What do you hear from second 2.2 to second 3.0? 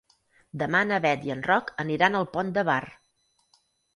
al Pont de Bar.